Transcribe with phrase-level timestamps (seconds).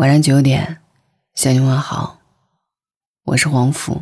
[0.00, 0.78] 晚上九点，
[1.34, 2.16] 向你问好，
[3.26, 4.00] 我是黄甫。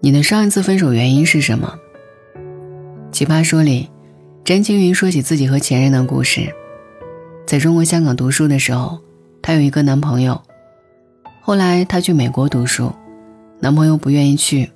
[0.00, 1.78] 你的上一次分手原因是什么？
[3.12, 3.88] 奇葩说里，
[4.42, 6.52] 詹青云说起自己和前任的故事。
[7.46, 8.98] 在中国香港读书的时候，
[9.40, 10.42] 她有一个男朋友，
[11.40, 12.92] 后来她去美国读书，
[13.60, 14.72] 男朋友不愿意去。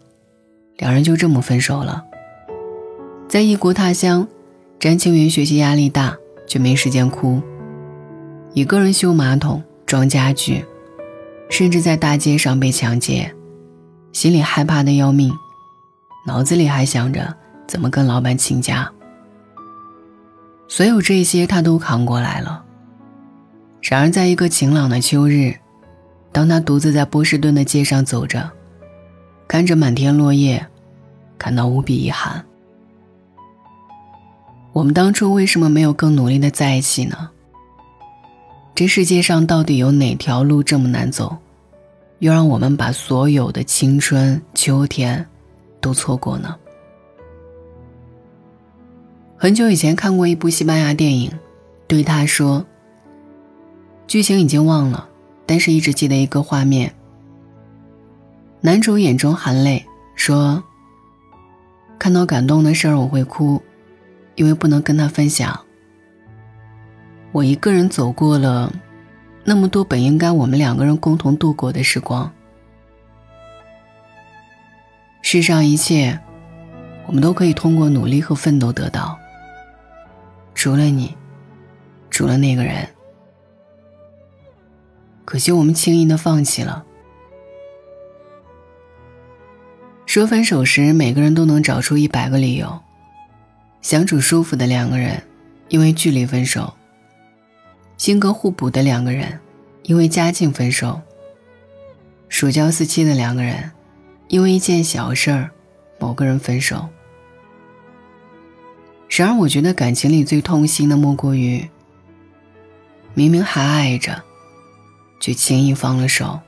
[0.80, 2.02] 两人就这么分手了。
[3.28, 4.26] 在异国他乡，
[4.78, 6.16] 詹青云学习压力大，
[6.48, 7.40] 却没时间哭，
[8.54, 10.64] 一个人修马桶、装家具，
[11.50, 13.32] 甚至在大街上被抢劫，
[14.12, 15.30] 心里害怕的要命，
[16.26, 17.36] 脑子里还想着
[17.68, 18.90] 怎么跟老板请假。
[20.66, 22.64] 所有这些他都扛过来了。
[23.82, 25.54] 然而，在一个晴朗的秋日，
[26.32, 28.50] 当他独自在波士顿的街上走着，
[29.46, 30.66] 看着满天落叶。
[31.40, 32.44] 感到无比遗憾。
[34.74, 37.30] 我们当初为什么没有更努力的在一起呢？
[38.74, 41.34] 这世界上到底有哪条路这么难走，
[42.18, 45.26] 又让我们把所有的青春、秋天
[45.80, 46.54] 都错过呢？
[49.38, 51.32] 很久以前看过一部西班牙电影，
[51.88, 52.62] 对他说，
[54.06, 55.08] 剧情已经忘了，
[55.46, 56.94] 但是一直记得一个画面。
[58.60, 59.82] 男主眼中含泪
[60.14, 60.62] 说。
[62.00, 63.62] 看到感动的事儿我会哭，
[64.34, 65.60] 因为不能跟他分享。
[67.30, 68.72] 我一个人走过了
[69.44, 72.32] 那么多本应该我们两个人共同度过的时光。
[75.20, 76.18] 世上一切，
[77.06, 79.18] 我们都可以通过努力和奋斗得到。
[80.54, 81.14] 除了你，
[82.08, 82.88] 除了那个人，
[85.26, 86.86] 可惜我们轻易的放弃了。
[90.10, 92.80] 说分手时，每个人都能找出一百个理由。
[93.80, 95.22] 相处舒服的两个人，
[95.68, 96.74] 因为距离分手；
[97.96, 99.38] 性格互补的两个人，
[99.84, 101.00] 因为家境分手；
[102.28, 103.70] 如胶似漆的两个人，
[104.26, 105.48] 因为一件小事儿，
[106.00, 106.88] 某个人分手。
[109.08, 111.70] 然而，我觉得感情里最痛心的，莫过于
[113.14, 114.20] 明明还爱着，
[115.20, 116.40] 却轻易放了手。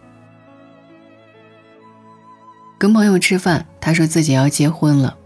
[2.83, 5.17] 跟朋友吃饭，他说自己要结婚了。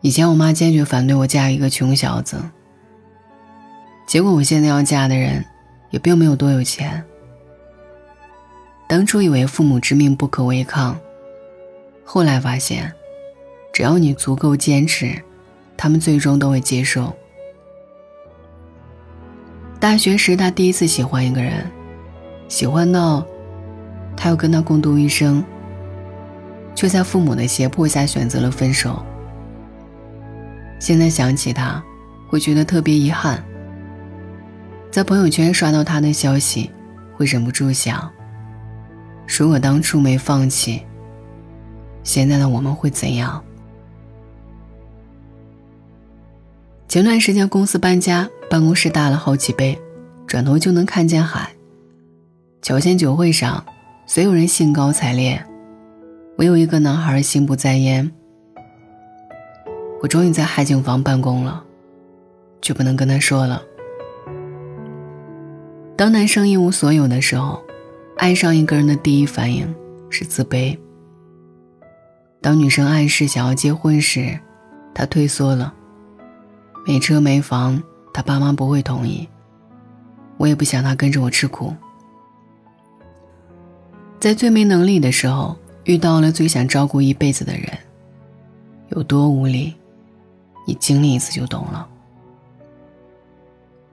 [0.00, 2.42] 以前我妈坚决反对我嫁一个穷小子，
[4.04, 5.44] 结果我现在要嫁的人，
[5.90, 7.04] 也并没有多有钱。
[8.88, 10.98] 当初以为父母之命不可违抗，
[12.04, 12.92] 后来发现，
[13.72, 15.22] 只要你足够坚持，
[15.76, 17.14] 他们最终都会接受。
[19.78, 21.64] 大学时，他第一次喜欢一个人，
[22.48, 23.24] 喜欢到
[24.16, 25.44] 他要跟他共度一生。
[26.76, 29.04] 却在父母的胁迫下选择了分手。
[30.78, 31.82] 现在想起他，
[32.28, 33.42] 会觉得特别遗憾。
[34.92, 36.70] 在朋友圈刷到他的消息，
[37.16, 38.08] 会忍不住想：
[39.26, 40.82] 如果当初没放弃，
[42.04, 43.42] 现在的我们会怎样？
[46.88, 49.78] 前段时间公司搬家，办公室大了好几倍，
[50.26, 51.50] 转头就能看见海。
[52.62, 53.64] 乔迁酒会上，
[54.06, 55.42] 所有人兴高采烈。
[56.36, 58.12] 我有一个男孩心不在焉，
[60.02, 61.64] 我终于在海景房办公了，
[62.60, 63.62] 却不能跟他说了。
[65.96, 67.62] 当男生一无所有的时候，
[68.18, 69.74] 爱上一个人的第一反应
[70.10, 70.78] 是自卑。
[72.42, 74.38] 当女生暗示想要结婚时，
[74.92, 75.72] 他退缩了。
[76.86, 77.82] 没车没房，
[78.12, 79.26] 他爸妈不会同意，
[80.36, 81.74] 我也不想他跟着我吃苦。
[84.20, 85.56] 在最没能力的时候。
[85.86, 87.78] 遇到了最想照顾一辈子的人，
[88.88, 89.72] 有多无力，
[90.66, 91.88] 你经历一次就懂了。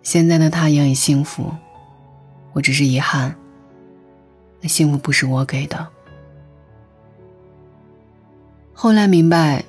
[0.01, 1.51] 现在的他也很幸福，
[2.51, 3.33] 我只是遗憾，
[4.59, 5.87] 那幸福不是我给的。
[8.73, 9.63] 后来明白，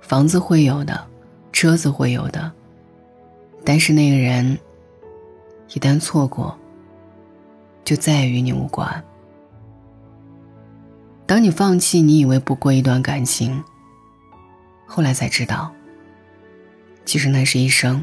[0.00, 1.06] 房子会有的，
[1.52, 2.50] 车子会有的，
[3.62, 4.58] 但是那个人，
[5.74, 6.56] 一旦错过，
[7.84, 9.04] 就再也与你无关。
[11.28, 13.62] 当你放弃你以为不过一段感情，
[14.86, 15.70] 后来才知道，
[17.04, 18.02] 其实那是一生。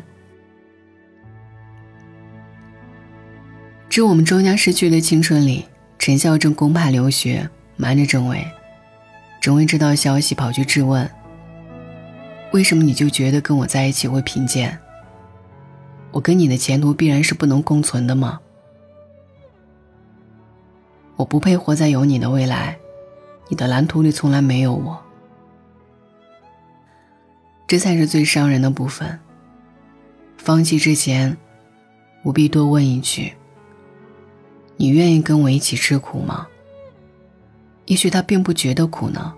[3.90, 5.66] 致我们终将失去的青春里，
[5.98, 8.46] 陈孝正公派留学，瞒着郑伟。
[9.42, 11.10] 郑伟知道消息，跑去质问
[12.54, 14.78] ：“为什么你就觉得跟我在一起会贫贱？
[16.12, 18.40] 我跟你的前途必然是不能共存的吗？
[21.16, 22.78] 我不配活在有你的未来。”
[23.48, 25.02] 你的蓝图里从来没有我。
[27.68, 29.20] 这才是最伤人的部分。
[30.38, 31.36] 放弃之前，
[32.24, 33.34] 务必多问一句：
[34.78, 36.48] 你愿意跟我一起吃苦吗？
[37.86, 39.34] 也许他并不觉得苦呢。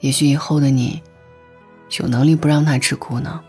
[0.00, 1.02] 也许以后的你，
[2.00, 3.42] 有能力不让他吃苦呢。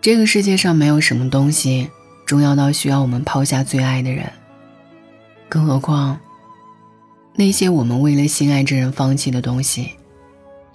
[0.00, 1.90] 这个世界上没有什么东西
[2.26, 4.32] 重要到需要我们抛下最爱的人，
[5.52, 6.18] 更何况
[7.34, 9.90] 那些我们为了心爱之人放弃的东西，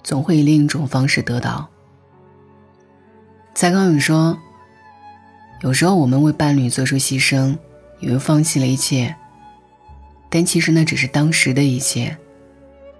[0.04, 1.68] 总会以另一种方式得到。
[3.54, 4.38] 蔡康永说
[5.62, 7.58] ：“有时候我们为伴侣做出牺牲，
[7.98, 9.16] 以为放弃了一切。”
[10.30, 12.16] 但其实那只是当时的一切，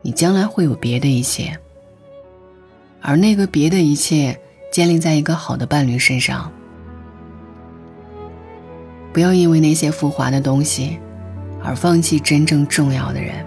[0.03, 1.57] 你将来会有别的一切，
[3.01, 4.37] 而那个别的一切
[4.73, 6.51] 建立在一个好的伴侣身上。
[9.13, 10.99] 不要因为那些浮华的东西，
[11.63, 13.45] 而放弃真正重要的人。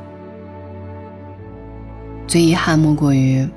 [2.28, 3.48] 最遗憾莫过于，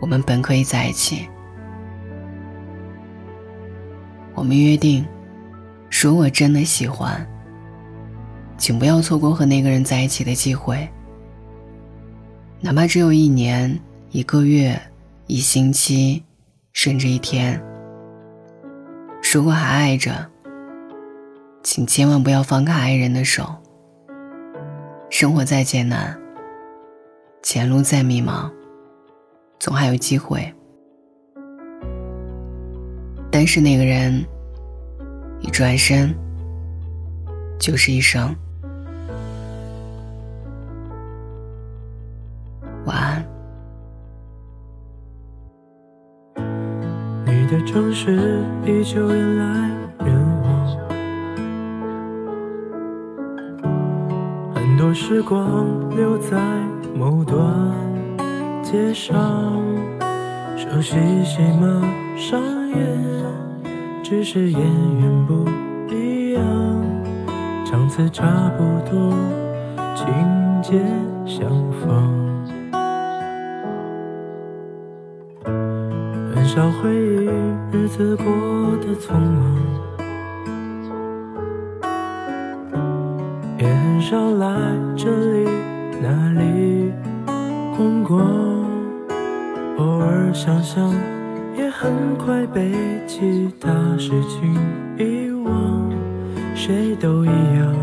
[0.00, 1.28] 我们本可以在一起，
[4.34, 5.04] 我们约定，
[5.90, 7.26] 如果真的喜欢。
[8.56, 10.86] 请不要错过和那个人在一起的机会，
[12.60, 14.78] 哪怕只有一年、一个月、
[15.26, 16.22] 一星期，
[16.74, 17.58] 甚至一天。
[19.32, 20.30] 如果还爱着，
[21.62, 23.54] 请千万不要放开爱人的手。
[25.10, 26.18] 生活再艰难，
[27.42, 28.50] 前路再迷茫，
[29.58, 30.52] 总还有机会。
[33.30, 34.24] 但是那个人，
[35.40, 36.14] 一转身，
[37.58, 38.34] 就是一生。
[47.50, 49.69] 的城市依旧人来
[54.80, 56.38] 多时光留在
[56.96, 57.38] 某段
[58.62, 59.14] 街上，
[60.56, 61.82] 熟悉谁吗？
[62.16, 62.40] 上
[62.70, 62.98] 演，
[64.02, 65.44] 只是演员不
[65.94, 66.42] 一样，
[67.66, 69.12] 场次差不多，
[69.94, 70.06] 情
[70.62, 70.80] 节
[71.26, 71.46] 相
[71.82, 72.10] 仿。
[76.34, 77.28] 很少回忆，
[77.70, 78.24] 日子过
[78.78, 79.58] 得匆忙，
[84.00, 84.48] 少来
[84.96, 85.48] 这里
[86.00, 86.92] 那里
[87.76, 88.20] 逛逛。
[89.76, 90.92] 偶尔想想，
[91.56, 92.72] 也很快被
[93.06, 94.54] 其他事情
[94.98, 95.90] 遗忘。
[96.54, 97.74] 谁都一样，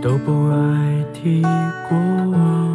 [0.00, 1.42] 都不爱提
[1.88, 1.98] 过
[2.30, 2.68] 往。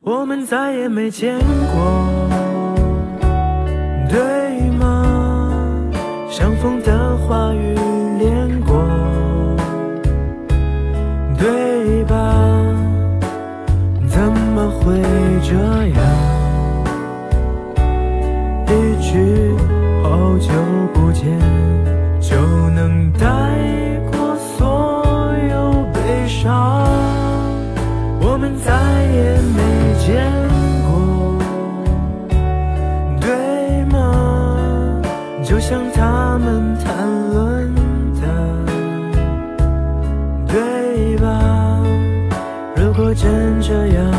[0.00, 2.08] 我们再也没见过，
[4.08, 5.06] 对吗？
[6.28, 7.74] 相逢的话语
[14.84, 15.00] 会
[15.42, 15.54] 这
[15.88, 15.98] 样？
[18.66, 18.70] 一
[19.00, 19.56] 句
[20.02, 20.08] 好
[20.38, 20.48] 久
[20.92, 21.24] 不见
[22.20, 22.36] 就
[22.70, 23.24] 能带
[24.12, 25.54] 过所有
[25.92, 26.86] 悲伤，
[28.20, 28.72] 我们再
[29.12, 29.64] 也没。
[30.04, 30.30] 见
[30.84, 31.38] 过，
[33.18, 35.00] 对吗？
[35.42, 37.74] 就像他们谈论
[38.20, 38.22] 的，
[40.46, 41.80] 对吧？
[42.76, 44.12] 如果真这样，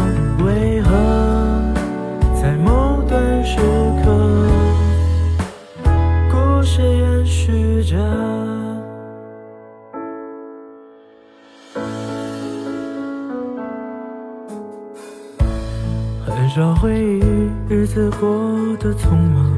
[16.45, 18.29] 很少回忆，日子过
[18.77, 19.51] 得匆忙，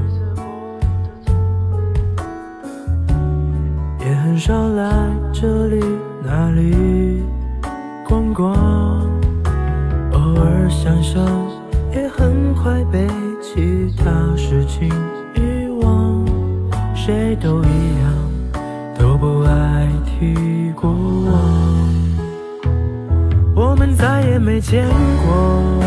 [4.00, 5.84] 也很少来这里
[6.24, 7.22] 那里
[8.08, 8.56] 逛逛。
[10.14, 11.22] 偶尔想想，
[11.92, 13.06] 也很快被
[13.42, 14.88] 其他事情
[15.36, 16.26] 遗忘。
[16.96, 18.14] 谁都一样，
[18.98, 21.34] 都不爱提过往。
[23.54, 25.87] 我们再也没见过。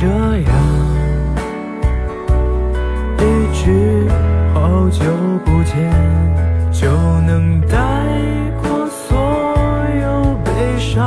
[0.00, 0.48] 这样？
[3.18, 4.08] 一句
[4.54, 5.02] 好久
[5.44, 5.74] 不见
[6.70, 6.88] 就
[7.22, 7.76] 能带
[8.62, 9.18] 过所
[10.00, 11.02] 有悲伤，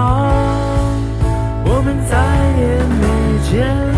[1.63, 2.17] 我们再
[2.59, 2.63] 也
[2.99, 3.01] 没
[3.49, 3.90] 见。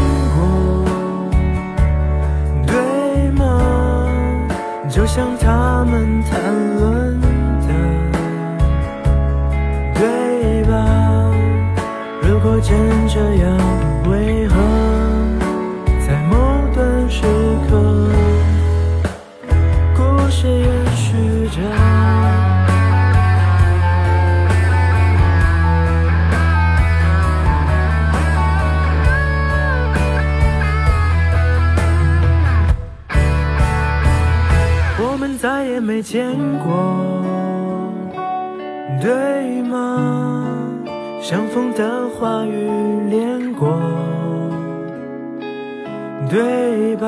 [12.43, 13.57] 果真这样，
[14.11, 14.55] 为何
[16.05, 16.35] 在某
[16.75, 17.23] 段时
[17.69, 18.11] 刻，
[19.95, 21.61] 故事延续着？
[34.99, 37.23] 我们再也没见过，
[39.01, 40.52] 对吗？
[41.23, 42.69] 相逢的话语
[43.09, 43.79] 连过，
[46.29, 47.07] 对吧？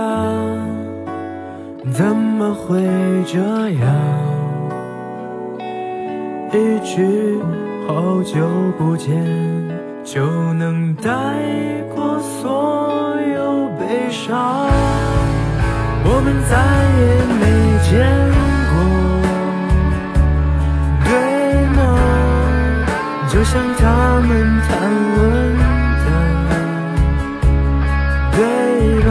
[1.91, 2.81] 怎么会
[3.25, 3.38] 这
[3.72, 3.86] 样？
[6.53, 7.41] 一句
[7.89, 9.22] 好久不见
[10.05, 11.12] 就能带
[11.93, 14.69] 过所有悲伤，
[16.05, 16.55] 我们再
[17.01, 17.03] 也
[17.36, 17.43] 没
[17.84, 17.91] 见
[23.46, 24.30] 像他们
[24.68, 24.70] 谈
[25.16, 25.24] 论
[25.56, 26.08] 的
[28.34, 28.40] 对
[29.06, 29.10] 吧？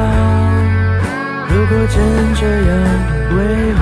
[1.49, 1.95] 如果真
[2.35, 2.73] 这样
[3.37, 3.39] 为
[3.75, 3.81] 何